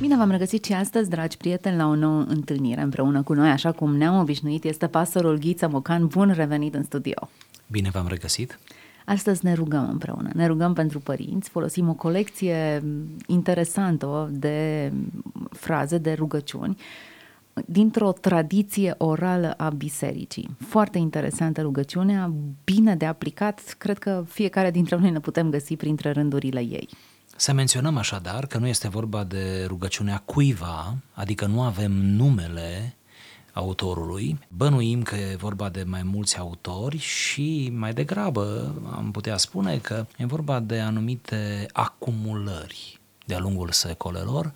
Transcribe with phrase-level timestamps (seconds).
[0.00, 3.72] Bine v-am regăsit și astăzi, dragi prieteni, la o nouă întâlnire împreună cu noi, așa
[3.72, 6.06] cum ne-am obișnuit, este pastorul Ghiță Mocan.
[6.06, 7.28] Bun revenit în studio!
[7.66, 8.58] Bine v-am regăsit!
[9.04, 12.82] Astăzi ne rugăm împreună, ne rugăm pentru părinți, folosim o colecție
[13.26, 14.92] interesantă de
[15.50, 16.76] fraze, de rugăciuni,
[17.66, 20.56] dintr-o tradiție orală a bisericii.
[20.58, 22.32] Foarte interesantă rugăciunea,
[22.64, 26.88] bine de aplicat, cred că fiecare dintre noi ne putem găsi printre rândurile ei.
[27.40, 32.96] Să menționăm așadar că nu este vorba de rugăciunea cuiva, adică nu avem numele
[33.52, 34.38] autorului.
[34.48, 40.06] Bănuim că e vorba de mai mulți autori și mai degrabă am putea spune că
[40.16, 44.52] e vorba de anumite acumulări de-a lungul secolelor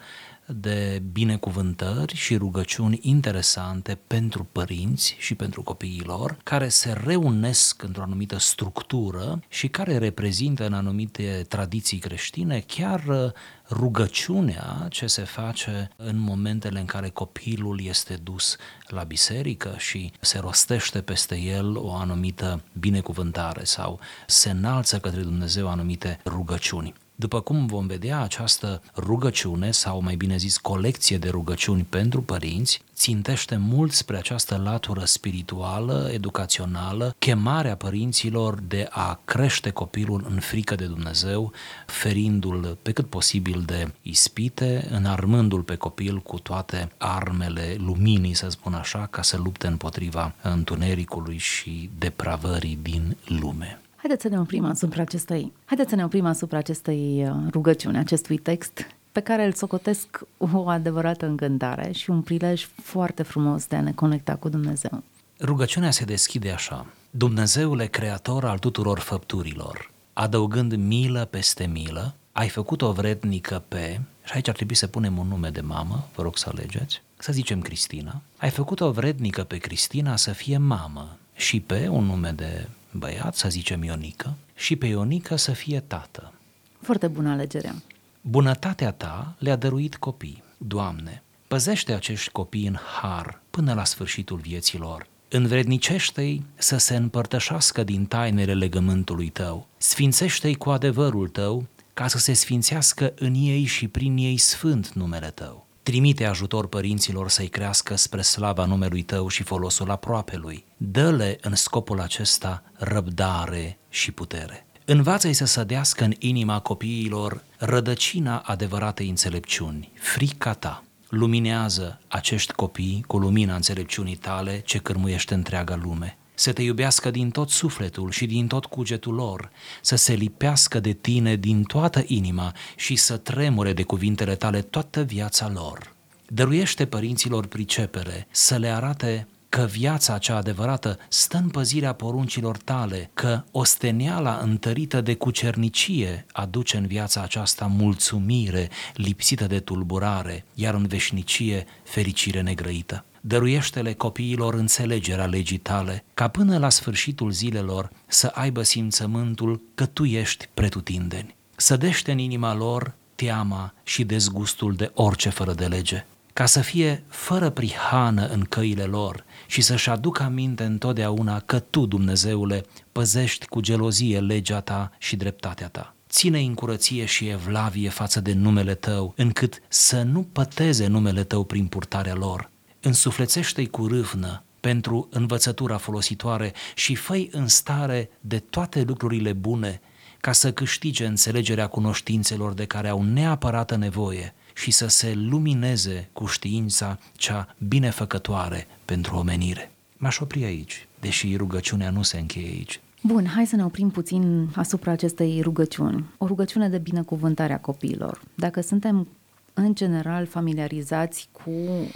[0.47, 8.03] de binecuvântări și rugăciuni interesante pentru părinți și pentru copiii lor, care se reunesc într-o
[8.03, 13.33] anumită structură și care reprezintă în anumite tradiții creștine chiar uh,
[13.71, 18.57] rugăciunea ce se face în momentele în care copilul este dus
[18.87, 25.69] la biserică și se rostește peste el o anumită binecuvântare sau se înalță către Dumnezeu
[25.69, 26.95] anumite rugăciuni.
[27.17, 32.83] După cum vom vedea, această rugăciune, sau mai bine zis colecție de rugăciuni pentru părinți,
[32.95, 40.75] țintește mult spre această latură spirituală, educațională, chemarea părinților de a crește copilul în frică
[40.75, 41.53] de Dumnezeu,
[41.87, 48.75] ferindu-l pe cât posibil de ispite, înarmându-l pe copil cu toate armele luminii, să spun
[48.75, 53.79] așa, ca să lupte împotriva întunericului și depravării din lume.
[54.05, 58.39] Haideți să ne oprim asupra acestei, haideți să ne oprim asupra acestei uh, rugăciuni, acestui
[58.39, 63.81] text pe care îl socotesc o adevărată încântare și un prilej foarte frumos de a
[63.81, 65.03] ne conecta cu Dumnezeu.
[65.41, 66.87] Rugăciunea se deschide așa.
[67.11, 74.33] Dumnezeule creator al tuturor făpturilor, adăugând milă peste milă, ai făcut o vrednică pe, și
[74.35, 77.61] aici ar trebui să punem un nume de mamă, vă rog să alegeți, să zicem
[77.61, 82.69] Cristina, ai făcut o vrednică pe Cristina să fie mamă și pe un nume de
[82.95, 86.33] băiat, să zicem Ionică, și pe Ionică să fie tată.
[86.81, 87.75] Foarte bună alegere.
[88.21, 90.43] Bunătatea ta le-a dăruit copii.
[90.59, 95.07] Doamne, păzește acești copii în har până la sfârșitul vieții lor.
[95.29, 99.67] Învrednicește-i să se împărtășească din tainele legământului tău.
[99.77, 105.31] Sfințește-i cu adevărul tău ca să se sfințească în ei și prin ei sfânt numele
[105.31, 105.67] tău.
[105.85, 110.65] Trimite ajutor părinților să-i crească spre slava numelui tău și folosul aproapelui.
[110.77, 114.67] Dă-le în scopul acesta răbdare și putere.
[114.85, 120.85] Învață-i să sădească în inima copiilor rădăcina adevăratei înțelepciuni, frica ta.
[121.09, 127.31] Luminează acești copii cu lumina înțelepciunii tale ce cârmuiește întreaga lume să te iubească din
[127.31, 129.51] tot sufletul și din tot cugetul lor,
[129.81, 135.03] să se lipească de tine din toată inima și să tremure de cuvintele tale toată
[135.03, 135.93] viața lor.
[136.29, 143.11] Dăruiește părinților pricepere să le arate că viața cea adevărată stă în păzirea poruncilor tale,
[143.15, 150.87] că osteniala întărită de cucernicie aduce în viața aceasta mulțumire lipsită de tulburare, iar în
[150.87, 158.63] veșnicie fericire negrăită dăruiește-le copiilor înțelegerea legii tale, ca până la sfârșitul zilelor să aibă
[158.63, 161.35] simțământul că tu ești pretutindeni.
[161.57, 167.05] Sădește în inima lor teama și dezgustul de orice fără de lege, ca să fie
[167.09, 173.61] fără prihană în căile lor și să-și aducă aminte întotdeauna că tu, Dumnezeule, păzești cu
[173.61, 179.13] gelozie legea ta și dreptatea ta ține în curăție și evlavie față de numele tău,
[179.17, 182.51] încât să nu păteze numele tău prin purtarea lor,
[182.85, 189.81] însuflețește-i cu râvnă pentru învățătura folositoare și făi în stare de toate lucrurile bune
[190.21, 196.27] ca să câștige înțelegerea cunoștințelor de care au neapărată nevoie și să se lumineze cu
[196.27, 199.73] știința cea binefăcătoare pentru omenire.
[199.97, 202.81] M-aș opri aici, deși rugăciunea nu se încheie aici.
[203.03, 206.05] Bun, hai să ne oprim puțin asupra acestei rugăciuni.
[206.19, 208.21] O rugăciune de binecuvântare a copiilor.
[208.35, 209.09] Dacă suntem
[209.55, 211.51] în general familiarizați cu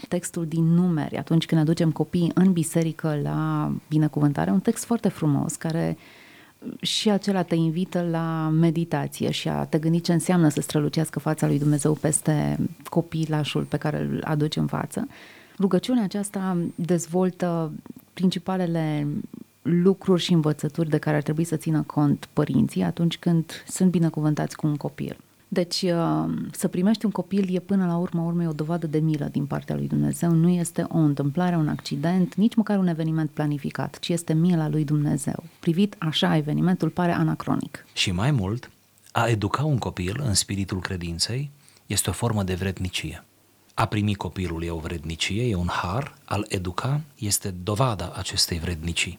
[0.09, 5.55] textul din numeri atunci când aducem copiii în biserică la binecuvântare, un text foarte frumos
[5.55, 5.97] care
[6.81, 11.47] și acela te invită la meditație și a te gândi ce înseamnă să strălucească fața
[11.47, 15.09] lui Dumnezeu peste copilașul pe care îl aduci în față.
[15.59, 17.73] Rugăciunea aceasta dezvoltă
[18.13, 19.07] principalele
[19.63, 24.57] lucruri și învățături de care ar trebui să țină cont părinții atunci când sunt binecuvântați
[24.57, 25.17] cu un copil.
[25.49, 29.29] Deci uh, să primești un copil e până la urmă urmei o dovadă de milă
[29.33, 30.31] din partea lui Dumnezeu.
[30.31, 34.85] Nu este o întâmplare, un accident, nici măcar un eveniment planificat, ci este mila lui
[34.85, 35.45] Dumnezeu.
[35.61, 37.85] Privit așa, evenimentul pare anacronic.
[37.93, 38.71] Și mai mult,
[39.13, 41.51] a educa un copil în spiritul credinței
[41.87, 43.25] este o formă de vrednicie.
[43.75, 49.19] A primi copilul e o vrednicie, e un har, al educa este dovada acestei vrednicii.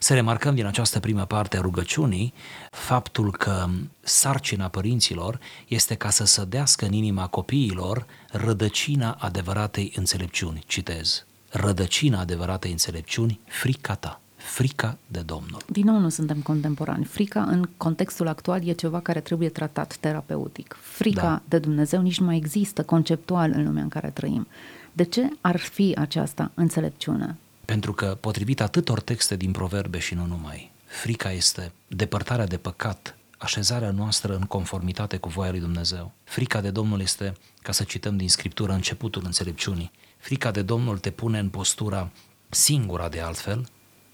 [0.00, 2.32] Să remarcăm din această primă parte a rugăciunii
[2.70, 3.66] faptul că
[4.00, 5.38] sarcina părinților
[5.68, 10.62] este ca să sădească în inima copiilor rădăcina adevăratei înțelepciuni.
[10.66, 11.24] Citez.
[11.50, 15.60] Rădăcina adevăratei înțelepciuni, frica ta frica de Domnul.
[15.66, 17.04] Din nou nu suntem contemporani.
[17.04, 20.76] Frica în contextul actual e ceva care trebuie tratat terapeutic.
[20.80, 21.42] Frica da.
[21.48, 24.46] de Dumnezeu nici nu mai există conceptual în lumea în care trăim.
[24.92, 27.36] De ce ar fi aceasta înțelepciune?
[27.66, 33.16] Pentru că, potrivit atâtor texte din proverbe și nu numai, frica este depărtarea de păcat,
[33.38, 36.12] așezarea noastră în conformitate cu voia lui Dumnezeu.
[36.24, 37.32] Frica de Domnul este,
[37.62, 39.90] ca să cităm din Scriptură, începutul înțelepciunii.
[40.18, 42.10] Frica de Domnul te pune în postura
[42.48, 43.68] singura de altfel,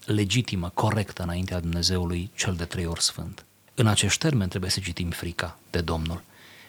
[0.05, 3.45] legitimă, corectă înaintea Dumnezeului cel de trei ori sfânt.
[3.75, 6.21] În acești termeni trebuie să citim frica de Domnul.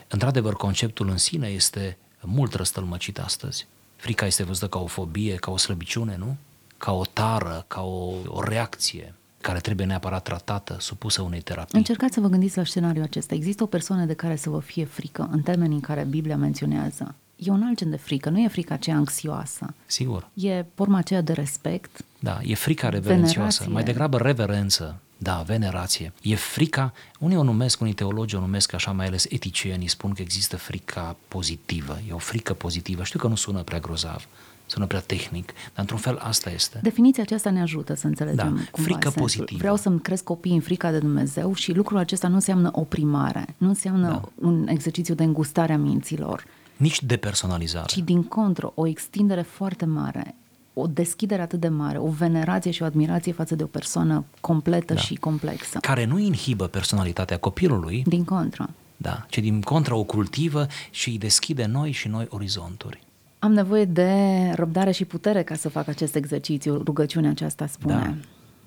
[0.08, 3.66] Într-adevăr, conceptul în sine este mult răstălmăcit astăzi.
[3.96, 6.36] Frica este văzută ca o fobie, ca o slăbiciune, nu?
[6.84, 11.78] Ca o tară, ca o, o reacție care trebuie neapărat tratată, supusă unei terapii.
[11.78, 13.34] Încercați să vă gândiți la scenariul acesta.
[13.34, 17.14] Există o persoană de care să vă fie frică în termenii în care Biblia menționează.
[17.36, 19.74] E un alt gen de frică, nu e frica aceea anxioasă.
[19.86, 20.28] Sigur.
[20.34, 22.04] E forma aceea de respect.
[22.18, 23.72] Da, e frica reverențioasă, venerație.
[23.72, 24.98] mai degrabă reverență.
[25.16, 26.12] Da, venerație.
[26.22, 30.22] E frica, unii o numesc, unii teologi o numesc așa, mai ales eticienii spun că
[30.22, 31.98] există frica pozitivă.
[32.08, 33.04] E o frică pozitivă.
[33.04, 34.28] Știu că nu sună prea grozav,
[34.74, 36.78] sună prea tehnic, dar într-un fel asta este.
[36.82, 39.20] Definiția aceasta ne ajută să înțelegem da, frică sensul.
[39.20, 39.58] pozitivă.
[39.58, 43.68] Vreau să-mi cresc copiii în frica de Dumnezeu și lucrul acesta nu înseamnă oprimare, nu
[43.68, 44.46] înseamnă da.
[44.48, 46.44] un exercițiu de îngustare a minților.
[46.76, 47.86] Nici depersonalizare.
[47.86, 50.34] Ci din contră, o extindere foarte mare
[50.76, 54.94] o deschidere atât de mare, o venerație și o admirație față de o persoană completă
[54.94, 55.00] da.
[55.00, 55.78] și complexă.
[55.78, 58.02] Care nu inhibă personalitatea copilului.
[58.06, 58.70] Din contră.
[58.96, 63.03] Da, ci din contră o cultivă și îi deschide noi și noi orizonturi.
[63.44, 64.12] Am nevoie de
[64.54, 67.94] răbdare și putere ca să fac acest exercițiu, rugăciunea aceasta spune.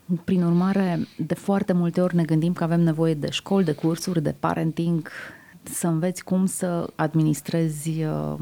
[0.05, 0.15] Da.
[0.23, 4.21] Prin urmare, de foarte multe ori ne gândim că avem nevoie de școli, de cursuri,
[4.21, 5.09] de parenting,
[5.63, 8.35] să înveți cum să administrezi uh,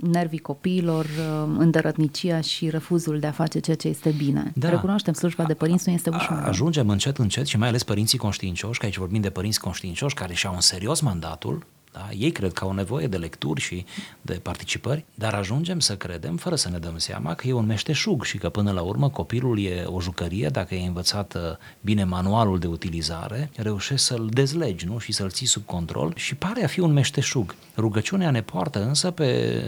[0.00, 4.52] nervii copiilor, uh, îndărătnicia și refuzul de a face ceea ce este bine.
[4.54, 4.68] Da.
[4.68, 6.42] Recunoaștem, slujba de părinți nu este ușor.
[6.46, 10.34] Ajungem încet, încet și mai ales părinții conștiincioși, că aici vorbim de părinți conștiincioși care
[10.34, 12.08] și-au în serios mandatul da?
[12.16, 13.84] Ei cred că au nevoie de lecturi și
[14.22, 18.24] de participări, dar ajungem să credem, fără să ne dăm seama, că e un meșteșug
[18.24, 21.40] și că până la urmă copilul e o jucărie, dacă e învățat uh,
[21.80, 24.98] bine manualul de utilizare, reușești să-l dezlegi nu?
[24.98, 27.54] și să-l ții sub control și pare a fi un meșteșug.
[27.76, 29.60] Rugăciunea ne poartă însă pe,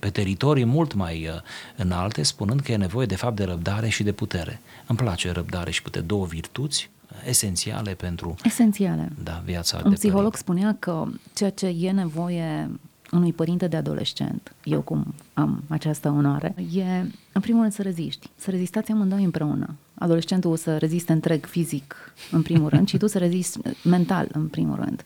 [0.00, 1.40] pe teritorii mult mai uh,
[1.76, 4.60] înalte, spunând că e nevoie de fapt de răbdare și de putere.
[4.86, 6.90] Îmi place răbdare și putere, două virtuți
[7.26, 9.12] esențiale pentru esențiale.
[9.22, 10.38] Da, viața Un de psiholog părinte.
[10.38, 11.04] spunea că
[11.34, 12.70] ceea ce e nevoie
[13.12, 16.84] unui părinte de adolescent, eu cum am această onoare, e
[17.32, 19.74] în primul rând să reziști, să rezistați amândoi împreună.
[19.94, 21.94] Adolescentul să reziste întreg fizic
[22.30, 25.02] în primul rând și tu să rezisti mental în primul rând.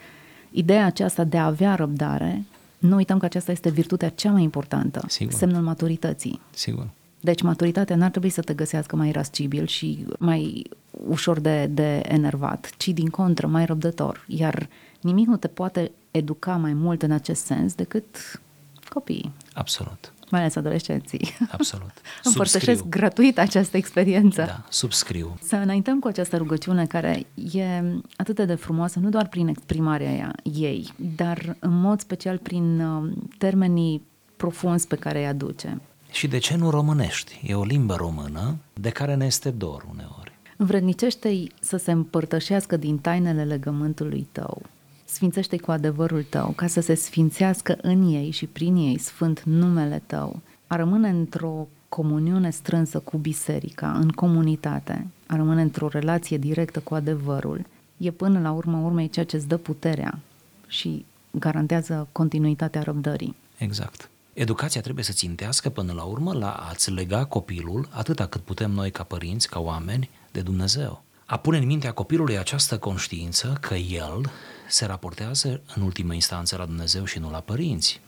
[0.51, 2.45] Ideea aceasta de a avea răbdare,
[2.79, 5.33] nu uităm că aceasta este virtutea cea mai importantă, Sigur.
[5.33, 6.41] semnul maturității.
[6.51, 6.89] Sigur.
[7.21, 10.67] Deci maturitatea n-ar trebui să te găsească mai rascibil și mai
[11.09, 14.25] ușor de, de enervat, ci din contră mai răbdător.
[14.27, 14.69] Iar
[15.01, 18.41] nimic nu te poate educa mai mult în acest sens decât
[18.89, 19.33] copiii.
[19.55, 20.13] Absolut.
[20.31, 21.37] Mai ales adolescenții.
[21.51, 21.93] Absolut.
[22.25, 24.43] Împărtășesc gratuit această experiență.
[24.43, 25.39] Da, subscriu.
[25.43, 27.83] Să înaintăm cu această rugăciune care e
[28.17, 33.13] atât de frumoasă, nu doar prin exprimarea ea, ei, dar în mod special prin uh,
[33.39, 34.03] termenii
[34.37, 35.81] profunzi pe care îi aduce.
[36.11, 37.41] Și de ce nu românești?
[37.47, 40.22] E o limbă română de care ne este dor uneori.
[40.63, 44.63] Învrednicește-i să se împărtășească din tainele legământului tău.
[45.05, 50.03] Sfințește-i cu adevărul tău, ca să se sfințească în ei și prin ei sfânt numele
[50.07, 50.41] tău.
[50.67, 56.95] A rămâne într-o comuniune strânsă cu biserica, în comunitate, a rămâne într-o relație directă cu
[56.95, 57.67] adevărul,
[57.97, 60.19] e până la urmă urmei ceea ce îți dă puterea
[60.67, 63.37] și garantează continuitatea răbdării.
[63.57, 64.11] Exact.
[64.33, 68.91] Educația trebuie să țintească până la urmă la a-ți lega copilul, atâta cât putem noi
[68.91, 71.03] ca părinți, ca oameni, de Dumnezeu.
[71.27, 74.31] A pune în mintea copilului această conștiință că el
[74.69, 78.01] se raportează în ultimă instanță la Dumnezeu și nu la părinți.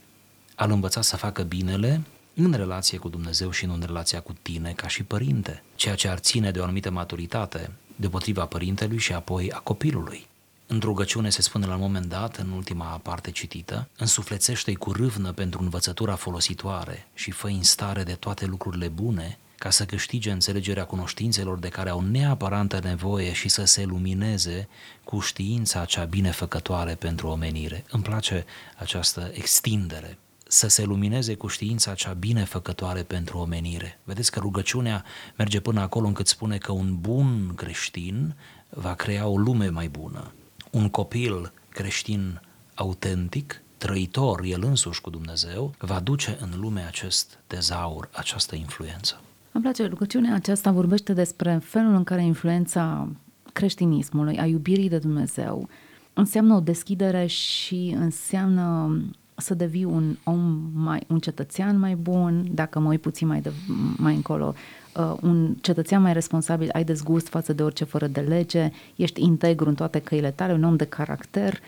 [0.55, 2.01] Al învăța să facă binele
[2.33, 6.07] în relație cu Dumnezeu și nu în relația cu tine ca și părinte, ceea ce
[6.07, 10.27] ar ține de o anumită maturitate deopotriva părintelui și apoi a copilului.
[10.67, 15.31] În rugăciune se spune la un moment dat, în ultima parte citită, însuflețește-i cu râvnă
[15.31, 20.85] pentru învățătura folositoare și fă în stare de toate lucrurile bune, ca să câștige înțelegerea
[20.85, 24.67] cunoștințelor de care au neapărantă nevoie și să se lumineze
[25.03, 27.83] cu știința cea binefăcătoare pentru omenire.
[27.89, 28.45] Îmi place
[28.77, 33.99] această extindere să se lumineze cu știința cea binefăcătoare pentru omenire.
[34.03, 38.35] Vedeți că rugăciunea merge până acolo încât spune că un bun creștin
[38.69, 40.33] va crea o lume mai bună.
[40.71, 42.41] Un copil creștin
[42.75, 49.21] autentic, trăitor el însuși cu Dumnezeu, va duce în lume acest tezaur, această influență.
[49.55, 53.07] Îmi place, rugăciunea aceasta vorbește despre felul în care influența
[53.53, 55.69] creștinismului, a iubirii de Dumnezeu,
[56.13, 58.97] înseamnă o deschidere și înseamnă
[59.35, 63.51] să devii un om mai, un cetățean mai bun, dacă mă uit puțin mai, de,
[63.97, 64.53] mai încolo,
[64.95, 69.69] uh, un cetățean mai responsabil, ai dezgust față de orice fără de lege, ești integru
[69.69, 71.59] în toate căile tale, un om de caracter,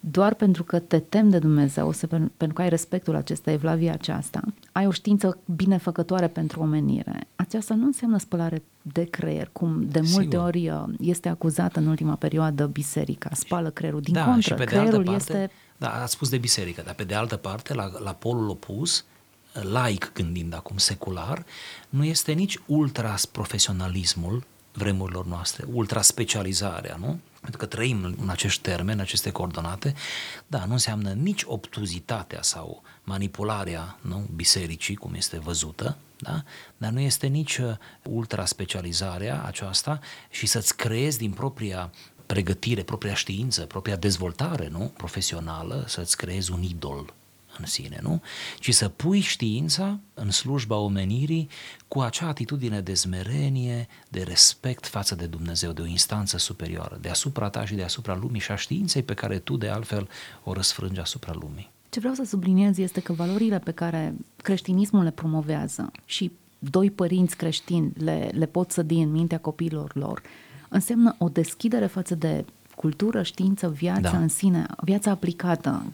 [0.00, 4.40] doar pentru că te tem de Dumnezeu, să, pentru că ai respectul acesta, evlavia aceasta,
[4.72, 7.26] ai o știință binefăcătoare pentru omenire.
[7.36, 10.44] Aceasta nu înseamnă spălare de creier, cum de multe Sigur.
[10.44, 14.00] ori uh, este acuzată în ultima perioadă biserica, spală creierul.
[14.00, 15.50] Din da, contră, și pe creierul de altă parte, este...
[15.76, 19.04] Da, ați spus de biserică, dar pe de altă parte, la, la polul opus,
[19.52, 21.44] laic gândind acum, secular,
[21.88, 24.44] nu este nici ultra-profesionalismul
[24.80, 27.18] vremurilor noastre, ultra-specializarea, nu?
[27.40, 29.94] pentru că trăim în acești termeni, în aceste coordonate,
[30.46, 36.42] da, nu înseamnă nici obtuzitatea sau manipularea nu, bisericii, cum este văzută, da?
[36.76, 41.90] dar nu este nici uh, ultra-specializarea aceasta și să-ți creezi din propria
[42.26, 44.92] pregătire, propria știință, propria dezvoltare nu?
[44.96, 47.14] profesională, să-ți creezi un idol
[47.60, 48.22] în sine, nu?
[48.58, 51.48] Ci să pui știința în slujba omenirii
[51.88, 57.48] cu acea atitudine de zmerenie, de respect față de Dumnezeu, de o instanță superioară, deasupra
[57.48, 60.08] ta și deasupra lumii și a științei pe care tu de altfel
[60.44, 61.70] o răsfrângi asupra lumii.
[61.88, 67.36] Ce vreau să subliniez este că valorile pe care creștinismul le promovează și doi părinți
[67.36, 70.22] creștini le, le pot sădi în mintea copiilor lor,
[70.68, 72.44] înseamnă o deschidere față de
[72.76, 74.18] cultură, știință, viața da.
[74.18, 75.92] în sine, viața aplicată,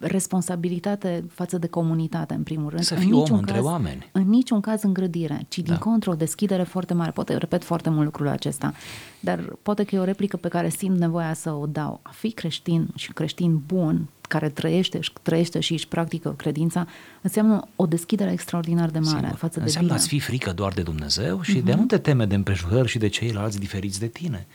[0.00, 2.82] responsabilitate față de comunitate, în primul rând.
[2.82, 4.08] Să fii om între caz, oameni.
[4.12, 5.78] În niciun caz îngrădire, ci din da.
[5.78, 7.10] contră o deschidere foarte mare.
[7.10, 8.74] Poate repet foarte mult lucrul acesta,
[9.20, 12.00] dar poate că e o replică pe care simt nevoia să o dau.
[12.02, 16.86] A fi creștin și creștin bun, care trăiește, și trăiește și își practică credința,
[17.20, 19.38] înseamnă o deschidere extraordinar de mare Sigur.
[19.38, 20.02] față de Înseamnă bine.
[20.02, 21.64] a fi frică doar de Dumnezeu și uh-huh.
[21.64, 24.46] de a nu te teme de împrejurări și de ceilalți diferiți de tine.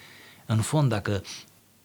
[0.45, 1.21] În fond, dacă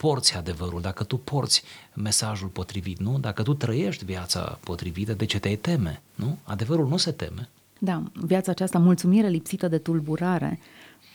[0.01, 1.63] porți adevărul, dacă tu porți
[1.95, 3.19] mesajul potrivit, nu?
[3.19, 6.39] Dacă tu trăiești viața potrivită, de ce te teme, nu?
[6.43, 7.49] Adevărul nu se teme.
[7.79, 10.59] Da, viața aceasta, mulțumire lipsită de tulburare,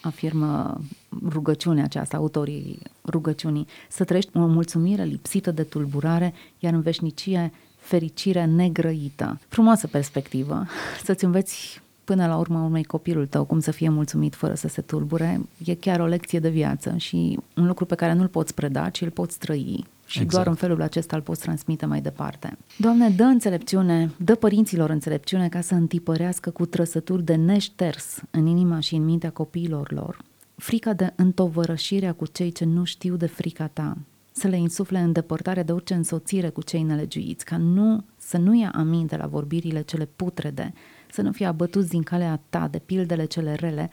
[0.01, 0.81] afirmă
[1.27, 8.45] rugăciunea aceasta, autorii rugăciunii, să trăiești o mulțumire lipsită de tulburare, iar în veșnicie fericire
[8.45, 9.39] negrăită.
[9.47, 10.65] Frumoasă perspectivă,
[11.05, 14.81] să-ți înveți până la urmă unui copilul tău cum să fie mulțumit fără să se
[14.81, 18.89] tulbure, e chiar o lecție de viață și un lucru pe care nu-l poți preda,
[18.89, 20.33] ci îl poți trăi și exact.
[20.33, 22.57] doar în felul acesta îl poți transmite mai departe.
[22.77, 28.79] Doamne, dă înțelepciune, dă părinților înțelepciune ca să întipărească cu trăsături de neșters în inima
[28.79, 30.17] și în mintea copiilor lor,
[30.55, 33.97] frica de întovărășirea cu cei ce nu știu de frica ta,
[34.31, 38.71] să le insufle îndepărtarea de orice însoțire cu cei nelegiuiți, ca nu să nu ia
[38.75, 40.73] aminte la vorbirile cele putrede,
[41.15, 43.89] să nu fie abătuți din calea ta de pildele cele rele,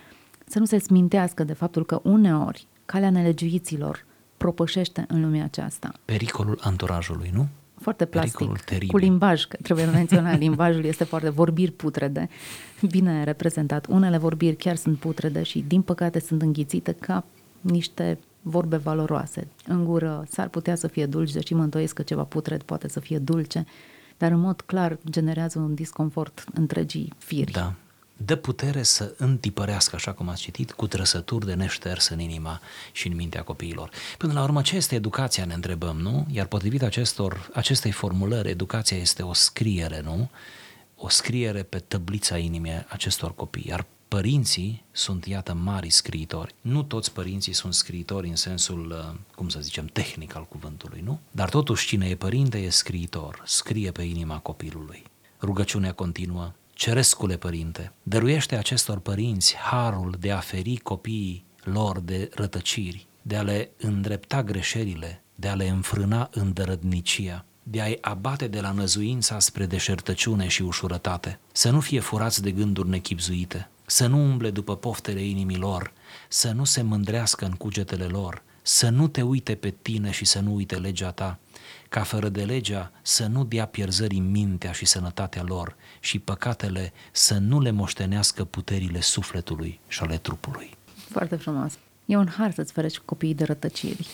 [0.46, 4.04] să nu se smintească de faptul că uneori calea nelegiuiților
[4.36, 5.92] propășește în lumea aceasta.
[6.04, 7.48] Pericolul anturajului, nu?
[7.80, 8.48] Foarte plastic,
[8.86, 12.28] cu limbaj, că trebuie menționat, limbajul este foarte vorbiri putrede,
[12.90, 13.86] bine reprezentat.
[13.86, 17.24] Unele vorbiri chiar sunt putrede și din păcate sunt înghițite ca
[17.60, 19.48] niște vorbe valoroase.
[19.66, 23.00] În gură s-ar putea să fie dulci, deși mă întoiesc că ceva putred poate să
[23.00, 23.66] fie dulce,
[24.22, 27.52] dar în mod clar generează un disconfort întregii firi.
[27.52, 27.72] Da.
[28.16, 32.60] Dă putere să întipărească, așa cum ați citit, cu trăsături de neșters în inima
[32.92, 33.90] și în mintea copiilor.
[34.18, 36.26] Până la urmă, ce este educația, ne întrebăm, nu?
[36.30, 40.30] Iar potrivit acestor, acestei formulări, educația este o scriere, nu?
[40.96, 43.64] O scriere pe tăblița inimii acestor copii.
[43.68, 46.54] Iar părinții sunt, iată, mari scriitori.
[46.60, 51.20] Nu toți părinții sunt scriitori în sensul, uh, cum să zicem, tehnic al cuvântului, nu?
[51.30, 55.02] Dar totuși cine e părinte e scriitor, scrie pe inima copilului.
[55.40, 63.06] Rugăciunea continuă, Cerescule Părinte, dăruiește acestor părinți harul de a feri copiii lor de rătăciri,
[63.22, 68.72] de a le îndrepta greșelile, de a le înfrâna îndărădnicia, de a-i abate de la
[68.72, 74.50] năzuința spre deșertăciune și ușurătate, să nu fie furați de gânduri nechipzuite, să nu umble
[74.50, 75.92] după poftele inimilor,
[76.28, 80.40] să nu se mândrească în cugetele lor, să nu te uite pe tine și să
[80.40, 81.38] nu uite legea ta,
[81.88, 87.38] ca fără de legea să nu dea pierzării mintea și sănătatea lor și păcatele să
[87.38, 90.76] nu le moștenească puterile sufletului și ale trupului.
[91.10, 91.78] Foarte frumos.
[92.06, 94.08] E un har să-ți ferești copiii de rătăciri.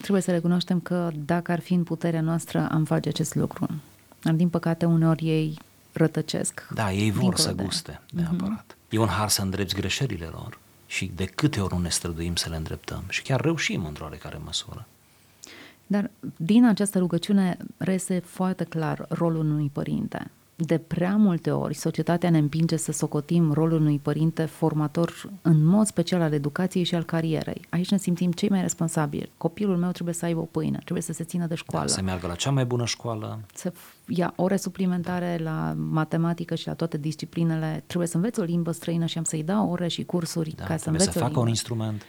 [0.00, 3.68] Trebuie să recunoaștem că dacă ar fi în puterea noastră, am face acest lucru.
[4.22, 5.58] Dar, din păcate, uneori ei
[5.92, 6.68] rătăcesc.
[6.74, 7.62] Da, ei vor să de...
[7.62, 8.72] guste, neapărat.
[8.72, 8.77] Mm-hmm.
[8.88, 12.48] E un har să îndrepți greșelile lor și de câte ori nu ne străduim să
[12.48, 14.86] le îndreptăm și chiar reușim într-o oarecare măsură.
[15.86, 20.30] Dar din această rugăciune reiese foarte clar rolul unui părinte
[20.64, 25.86] de prea multe ori societatea ne împinge să socotim rolul unui părinte formator în mod
[25.86, 27.60] special al educației și al carierei.
[27.68, 29.30] Aici ne simțim cei mai responsabili.
[29.36, 31.86] Copilul meu trebuie să aibă o pâine, trebuie să se țină de școală.
[31.86, 33.40] Da, să meargă la cea mai bună școală.
[33.54, 33.72] Să
[34.06, 37.82] ia ore suplimentare la matematică și la toate disciplinele.
[37.86, 40.76] Trebuie să învețe o limbă străină și am să-i dau ore și cursuri da, ca
[40.76, 42.02] să învețe să facă un instrument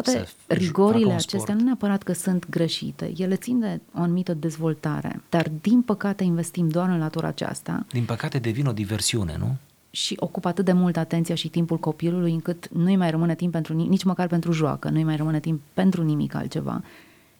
[0.00, 5.50] toate rigorile acestea nu neapărat că sunt greșite, ele țin de o anumită dezvoltare, dar
[5.60, 7.86] din păcate investim doar în latura aceasta.
[7.92, 9.56] Din păcate devin o diversiune, nu?
[9.94, 13.74] și ocupă atât de mult atenția și timpul copilului încât nu-i mai rămâne timp pentru
[13.74, 16.82] nici măcar pentru joacă, nu-i mai rămâne timp pentru nimic altceva.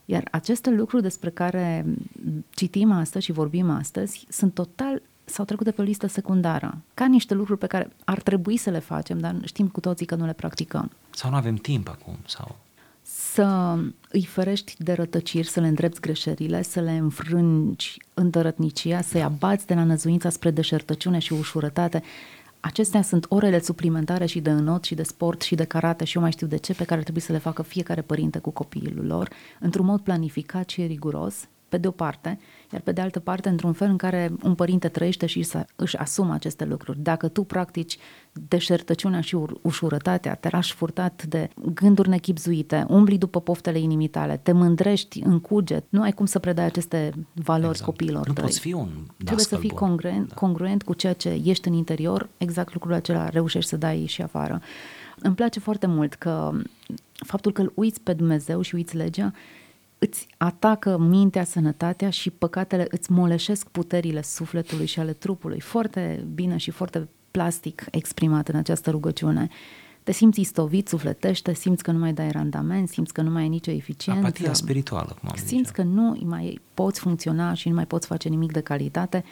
[0.04, 1.84] Iar aceste lucruri despre care
[2.50, 5.02] citim astăzi și vorbim astăzi sunt total
[5.32, 8.70] s-au trecut de pe o listă secundară, ca niște lucruri pe care ar trebui să
[8.70, 10.90] le facem, dar știm cu toții că nu le practicăm.
[11.10, 12.56] Sau nu avem timp acum, sau...
[13.04, 19.66] Să îi ferești de rătăciri, să le îndrepți greșelile, să le înfrângi întărătnicia, să-i abați
[19.66, 22.02] de la năzuința spre deșertăciune și ușurătate.
[22.60, 26.22] Acestea sunt orele suplimentare și de înot și de sport și de karate și eu
[26.22, 29.28] mai știu de ce, pe care trebuie să le facă fiecare părinte cu copilul lor,
[29.60, 32.38] într-un mod planificat și riguros, pe de o parte,
[32.72, 35.96] iar pe de altă parte, într-un fel în care un părinte trăiește și să își
[35.96, 36.98] asumă aceste lucruri.
[37.02, 37.98] Dacă tu practici
[38.32, 44.52] deșertăciunea și ușurătatea, te lași furtat de gânduri nechipzuite, umbli după poftele inimii tale, te
[44.52, 47.84] mândrești în cuget, nu ai cum să predai aceste valori exact.
[47.90, 48.44] copiilor Nu tăi.
[48.44, 48.88] poți fi un
[49.24, 49.78] Trebuie să fii bun.
[49.78, 50.34] congruent, da.
[50.34, 54.60] congruent cu ceea ce ești în interior, exact lucrul acela reușești să dai și afară.
[55.18, 56.52] Îmi place foarte mult că
[57.12, 59.32] faptul că îl uiți pe Dumnezeu și uiți legea
[60.08, 65.60] îți atacă mintea, sănătatea și păcatele îți moleșesc puterile sufletului și ale trupului.
[65.60, 69.48] Foarte bine și foarte plastic exprimat în această rugăciune.
[70.02, 73.48] Te simți istovit, sufletește, simți că nu mai dai randament, simți că nu mai ai
[73.48, 74.20] nicio eficiență.
[74.20, 75.70] Apatia spirituală, cum am Simți zice.
[75.72, 79.24] că nu mai poți funcționa și nu mai poți face nimic de calitate.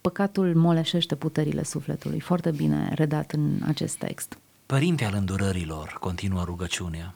[0.00, 2.20] Păcatul moleșește puterile sufletului.
[2.20, 4.38] Foarte bine redat în acest text.
[4.66, 7.14] Părinte al îndurărilor, continuă rugăciunea,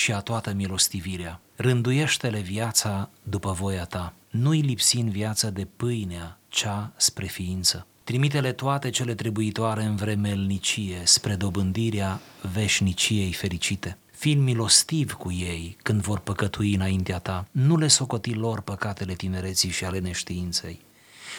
[0.00, 6.38] și a toată milostivirea, Rânduiește-le viața după voia ta, nu-i lipsi în viață de pâinea
[6.48, 7.86] cea spre ființă.
[8.04, 12.20] Trimitele toate cele trebuitoare în vremelnicie spre dobândirea
[12.52, 13.98] veșniciei fericite.
[14.10, 19.70] Fii milostiv cu ei când vor păcătui înaintea ta, nu le socoti lor păcatele tinereții
[19.70, 20.80] și ale neștiinței.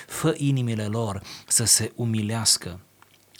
[0.07, 2.79] Fă inimile lor să se umilească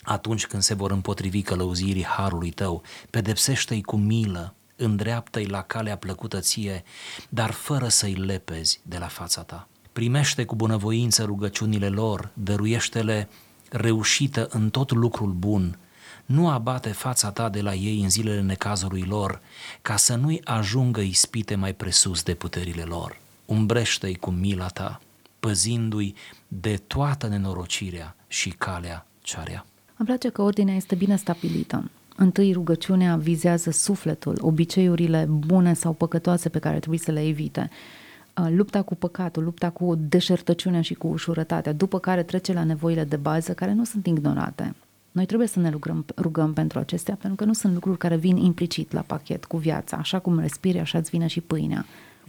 [0.02, 4.54] atunci când se vor împotrivi călăuzirii harului tău, pedepsește-i cu milă,
[4.84, 6.84] îndreaptă-i la calea plăcută ție,
[7.28, 9.68] dar fără să-i lepezi de la fața ta.
[9.92, 13.28] Primește cu bunăvoință rugăciunile lor, dăruiește-le
[13.70, 15.78] reușită în tot lucrul bun,
[16.26, 19.40] nu abate fața ta de la ei în zilele necazului lor,
[19.82, 23.20] ca să nu-i ajungă ispite mai presus de puterile lor.
[23.44, 25.00] Umbrește-i cu mila ta,
[25.40, 26.14] păzindu-i
[26.48, 29.66] de toată nenorocirea și calea cearea.
[29.96, 31.90] Îmi place că ordinea este bine stabilită.
[32.16, 37.70] Întâi rugăciunea vizează sufletul, obiceiurile bune sau păcătoase pe care trebuie să le evite.
[38.40, 43.04] Uh, lupta cu păcatul, lupta cu deșertăciunea și cu ușurătatea, după care trece la nevoile
[43.04, 44.74] de bază care nu sunt ignorate.
[45.12, 48.36] Noi trebuie să ne rugăm, rugăm pentru acestea, pentru că nu sunt lucruri care vin
[48.36, 49.96] implicit la pachet cu viața.
[49.96, 51.86] Așa cum respiri, așa îți vine și pâinea.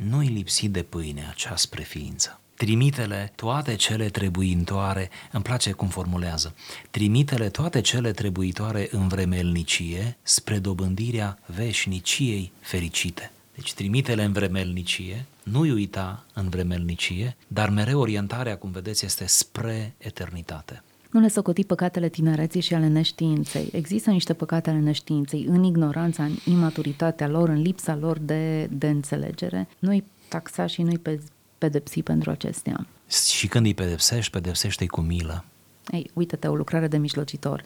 [0.10, 2.39] Nu-i lipsi de pâine acea spre ființă.
[2.56, 6.56] Trimitele toate cele trebuitoare, îmi place cum formulează,
[6.92, 13.32] trimitele toate cele trebuitoare în vremelnicie spre dobândirea veșniciei fericite.
[13.56, 19.94] Deci trimitele în vremelnicie, nu-i uita în vremelnicie, dar mereu orientarea, cum vedeți, este spre
[19.98, 20.84] eternitate.
[21.12, 23.70] Nu le socoti păcatele tinereții și ale neștiinței.
[23.72, 28.88] Există niște păcate ale neștiinței în ignoranța, în imaturitatea lor, în lipsa lor de, de
[28.88, 29.68] înțelegere.
[29.80, 31.20] Nu-i taxa și nu-i pe
[31.63, 32.88] pedepsi pentru acestea.
[33.36, 35.45] Și când îi pedepsești, pedepsește-i cu milă.
[35.91, 37.63] Ei, uite-te, o lucrare de mijlocitor.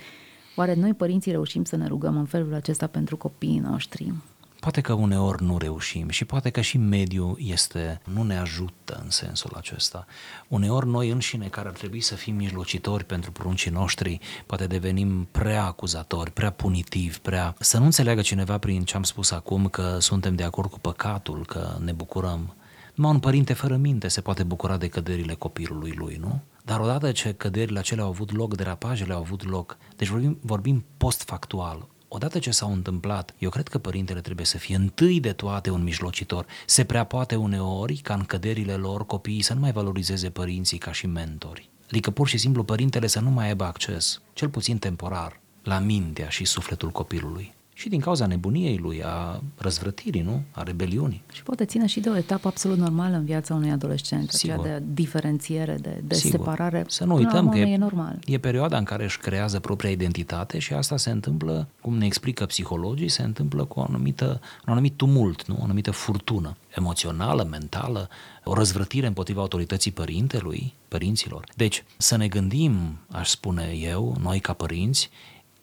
[0.55, 4.13] Oare noi, părinții, reușim să ne rugăm în felul acesta pentru copiii noștri?
[4.59, 9.09] Poate că uneori nu reușim și poate că și mediul este, nu ne ajută în
[9.09, 10.05] sensul acesta.
[10.47, 15.65] Uneori noi înșine care ar trebui să fim mijlocitori pentru pruncii noștri, poate devenim prea
[15.65, 17.55] acuzatori, prea punitivi, prea...
[17.59, 21.45] Să nu înțeleagă cineva prin ce am spus acum că suntem de acord cu păcatul,
[21.45, 22.55] că ne bucurăm
[22.97, 26.41] numai un părinte fără minte se poate bucura de căderile copilului lui, nu?
[26.63, 30.85] Dar odată ce căderile acelea au avut loc, derapajele au avut loc, deci vorbim, vorbim
[30.97, 35.69] postfactual, odată ce s-au întâmplat, eu cred că părintele trebuie să fie întâi de toate
[35.69, 36.45] un mijlocitor.
[36.65, 40.91] Se prea poate uneori ca în căderile lor copiii să nu mai valorizeze părinții ca
[40.91, 41.69] și mentori.
[41.89, 46.29] Adică pur și simplu părintele să nu mai aibă acces, cel puțin temporar, la mintea
[46.29, 50.41] și sufletul copilului și din cauza nebuniei lui, a răzvrătirii, nu?
[50.51, 51.21] A rebeliunii.
[51.33, 54.59] Și poate ține și de o etapă absolut normală în viața unui adolescent, Sigur.
[54.59, 56.39] aceea de diferențiere, de, de Sigur.
[56.39, 56.83] separare.
[56.87, 58.19] Să nu uităm că e, e normal.
[58.25, 62.45] E perioada în care își creează propria identitate și asta se întâmplă, cum ne explică
[62.45, 65.57] psihologii, se întâmplă cu o anumită, un anumit tumult, nu?
[65.59, 68.09] o anumită furtună emoțională, mentală,
[68.43, 71.43] o răzvrătire împotriva autorității părintelui, părinților.
[71.55, 75.09] Deci, să ne gândim, aș spune eu, noi ca părinți,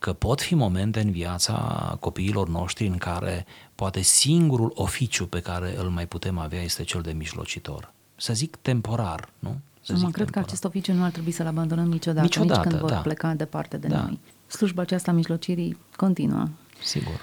[0.04, 5.78] că pot fi momente în viața copiilor noștri în care poate singurul oficiu pe care
[5.78, 7.92] îl mai putem avea este cel de mijlocitor.
[8.16, 9.56] Să zic temporar, nu?
[9.80, 10.30] Să mă zic cred temporar.
[10.32, 12.96] că acest oficiu nu ar trebui să-l abandonăm niciodată, niciodată nici când vor da.
[12.96, 14.02] pleca departe de da.
[14.02, 14.20] noi.
[14.46, 16.48] Slujba aceasta a mijlocirii continuă.
[16.82, 17.20] Sigur.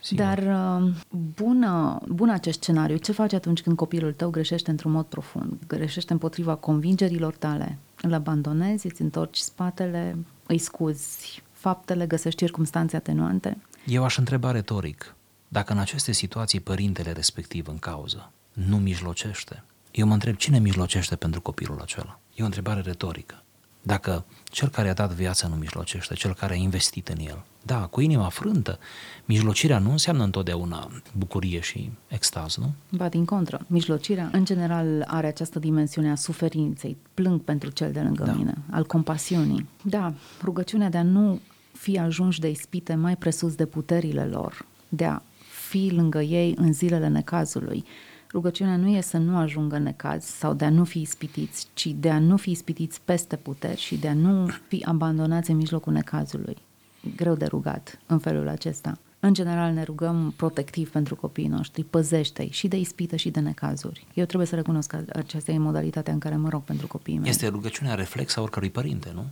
[0.00, 0.24] Sigur.
[0.24, 0.90] Dar uh,
[1.34, 2.96] bună, bun acest scenariu.
[2.96, 5.58] Ce faci atunci când copilul tău greșește într-un mod profund?
[5.66, 7.78] Greșește împotriva convingerilor tale?
[8.02, 10.16] Îl abandonezi, îți întorci spatele,
[10.46, 13.56] îi scuzi, faptele, găsești circunstanțe atenuante?
[13.86, 15.14] Eu aș întreba retoric,
[15.48, 21.16] dacă în aceste situații părintele respectiv în cauză nu mijlocește, eu mă întreb cine mijlocește
[21.16, 22.18] pentru copilul acela?
[22.34, 23.42] E o întrebare retorică.
[23.82, 27.86] Dacă cel care a dat viața nu mijlocește, cel care a investit în el, da,
[27.86, 28.78] cu inima frântă,
[29.24, 32.72] mijlocirea nu înseamnă întotdeauna bucurie și extaz, nu?
[32.88, 38.00] Ba din contră, mijlocirea în general are această dimensiune a suferinței, plâng pentru cel de
[38.00, 38.32] lângă da.
[38.32, 39.68] mine, al compasiunii.
[39.82, 41.40] Da, rugăciunea de a nu
[41.82, 45.22] fi ajunși de ispite mai presus de puterile lor, de a
[45.68, 47.84] fi lângă ei în zilele necazului.
[48.32, 52.10] Rugăciunea nu e să nu ajungă necaz sau de a nu fi ispitiți, ci de
[52.10, 56.56] a nu fi ispitiți peste puteri și de a nu fi abandonați în mijlocul necazului.
[57.16, 58.98] Greu de rugat în felul acesta.
[59.20, 64.06] În general ne rugăm protectiv pentru copiii noștri, păzește-i și de ispită și de necazuri.
[64.14, 67.30] Eu trebuie să recunosc că aceasta e modalitatea în care mă rog pentru copiii mei.
[67.30, 69.24] Este rugăciunea reflex a oricărui părinte, nu?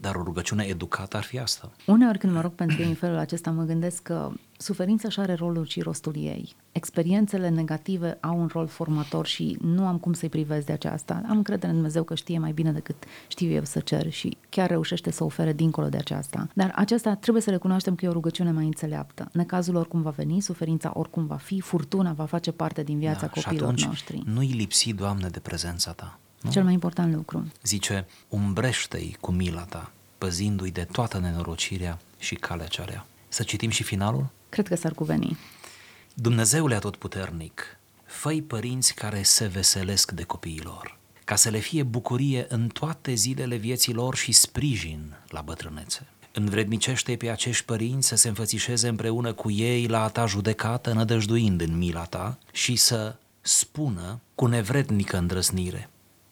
[0.00, 1.70] Dar o rugăciune educată ar fi asta.
[1.86, 5.34] Uneori când mă rog pentru ei în felul acesta, mă gândesc că suferința și are
[5.34, 6.54] rolul și rostul ei.
[6.72, 11.22] Experiențele negative au un rol formator și nu am cum să-i privesc de aceasta.
[11.28, 14.68] Am încredere în Dumnezeu că știe mai bine decât știu eu să cer și chiar
[14.68, 16.48] reușește să ofere dincolo de aceasta.
[16.54, 19.28] Dar aceasta trebuie să recunoaștem că e o rugăciune mai înțeleaptă.
[19.32, 23.40] Necazul oricum va veni, suferința oricum va fi, furtuna va face parte din viața da,
[23.40, 24.22] copiilor noștri.
[24.24, 26.18] Nu-i lipsi, Doamne, de prezența Ta.
[26.40, 26.50] Nu?
[26.50, 27.52] Cel mai important lucru.
[27.62, 33.06] Zice, umbrește-i cu mila ta, păzindu-i de toată nenorocirea și calea cea rea.
[33.28, 34.26] Să citim și finalul?
[34.48, 35.36] Cred că s-ar cuveni.
[36.14, 42.68] Dumnezeule atotputernic, făi părinți care se veselesc de copiilor, ca să le fie bucurie în
[42.68, 46.06] toate zilele vieții lor și sprijin la bătrânețe.
[46.32, 51.60] Învrednicește pe acești părinți să se înfățișeze împreună cu ei la a ta judecată, nădăjduind
[51.60, 55.88] în mila ta și să spună cu nevrednică îndrăsnire,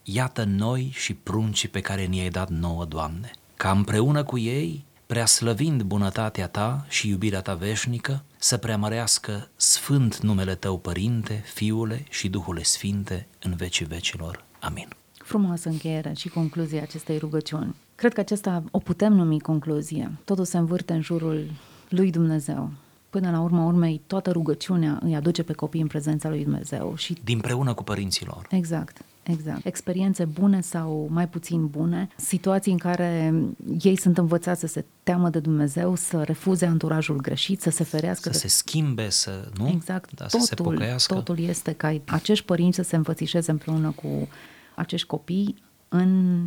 [0.08, 5.82] Iată noi și pruncii pe care ni-ai dat nouă, Doamne, ca împreună cu ei, preaslăvind
[5.82, 12.62] bunătatea Ta și iubirea Ta veșnică, să preamărească sfânt numele Tău, Părinte, Fiule și Duhule
[12.62, 14.44] Sfinte, în vecii vecilor.
[14.60, 14.88] Amin.
[15.14, 17.74] Frumoasă încheiere și concluzia acestei rugăciuni.
[17.94, 20.12] Cred că acesta o putem numi concluzie.
[20.24, 21.50] Totul se învârte în jurul
[21.88, 22.70] lui Dumnezeu.
[23.10, 26.96] Până la urma urmei, toată rugăciunea îi aduce pe copii în prezența lui Dumnezeu.
[26.96, 27.16] Și...
[27.24, 28.46] Dinpreună cu părinților.
[28.50, 29.04] Exact.
[29.26, 29.66] Exact.
[29.66, 33.34] Experiențe bune sau mai puțin bune, situații în care
[33.80, 38.22] ei sunt învățați să se teamă de Dumnezeu, să refuze anturajul greșit, să se ferească.
[38.22, 38.38] Să de...
[38.38, 39.68] se schimbe, să nu?
[39.68, 40.12] Exact.
[40.14, 41.14] Da, totul, să se pocăiască.
[41.14, 44.28] Totul este ca acești părinți să se înfățișeze împreună cu
[44.74, 45.56] acești copii
[45.88, 46.42] în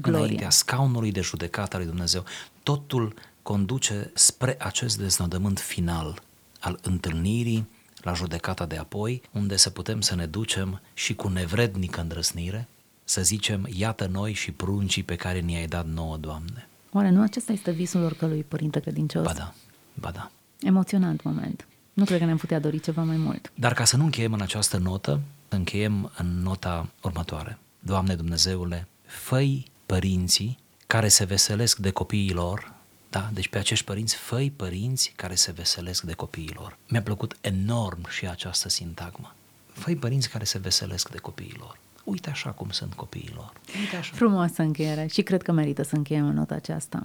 [0.00, 0.22] glorie.
[0.22, 2.24] Înaintea scaunului de judecată al lui Dumnezeu.
[2.62, 6.22] Totul conduce spre acest deznodământ final
[6.60, 7.66] al întâlnirii
[8.06, 12.68] la judecata de apoi, unde să putem să ne ducem și cu nevrednică îndrăsnire,
[13.04, 16.68] să zicem, iată noi și pruncii pe care ni-ai dat nouă, Doamne.
[16.92, 19.24] Oare nu acesta este visul oricălui părinte credincios?
[19.24, 19.54] Ba da,
[19.94, 20.30] ba da.
[20.60, 21.66] Emoționant moment.
[21.92, 23.52] Nu cred că ne-am putea dori ceva mai mult.
[23.54, 27.58] Dar ca să nu încheiem în această notă, încheiem în nota următoare.
[27.78, 32.74] Doamne Dumnezeule, făi părinții care se veselesc de copiii lor
[33.16, 33.30] da?
[33.32, 36.78] Deci pe acești părinți, făi părinți care se veselesc de copiilor.
[36.88, 39.34] Mi-a plăcut enorm și această sintagmă.
[39.72, 41.78] Făi părinți care se veselesc de copiilor.
[42.04, 43.52] Uite așa cum sunt copiilor.
[43.80, 44.14] Uite așa.
[44.14, 47.04] Frumoasă încheiere și cred că merită să încheiem în nota aceasta.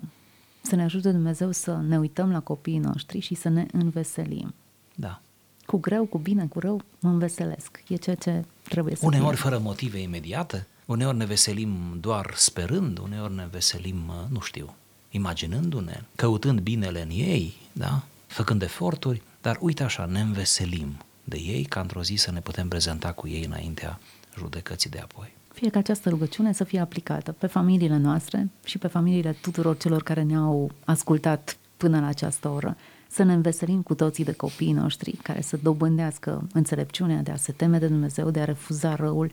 [0.62, 4.54] Să ne ajute Dumnezeu să ne uităm la copiii noștri și să ne înveselim.
[4.96, 5.22] Da.
[5.66, 7.84] Cu greu, cu bine, cu rău, mă înveselesc.
[7.88, 9.50] E ceea ce trebuie să Uneori fie.
[9.50, 14.76] fără motive imediate, uneori ne veselim doar sperând, uneori ne veselim, nu știu,
[15.12, 18.04] imaginându-ne, căutând binele în ei, da?
[18.28, 22.68] făcând eforturi, dar uite așa, ne înveselim de ei ca într-o zi să ne putem
[22.68, 24.00] prezenta cu ei înaintea
[24.38, 25.34] judecății de apoi.
[25.54, 30.04] Fie ca această rugăciune să fie aplicată pe familiile noastre și pe familiile tuturor celor
[30.04, 32.78] care ne-au ascultat până la această oră.
[33.10, 37.52] Să ne înveselim cu toții de copiii noștri care să dobândească înțelepciunea de a se
[37.52, 39.32] teme de Dumnezeu, de a refuza răul,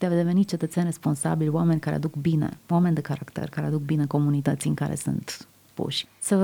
[0.00, 4.06] de a deveni cetățeni responsabili, oameni care aduc bine, oameni de caracter, care aduc bine
[4.06, 6.06] comunității în care sunt puși.
[6.18, 6.36] Să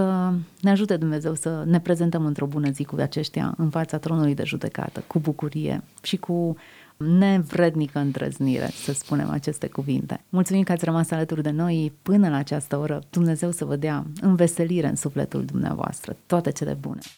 [0.60, 4.44] ne ajute Dumnezeu să ne prezentăm într-o bună zi cu aceștia în fața tronului de
[4.44, 6.56] judecată, cu bucurie și cu
[6.96, 10.20] nevrednică îndrăznire, să spunem aceste cuvinte.
[10.28, 13.02] Mulțumim că ați rămas alături de noi până la această oră.
[13.10, 16.16] Dumnezeu să vă dea înveselire în sufletul dumneavoastră.
[16.26, 17.00] Toate cele bune!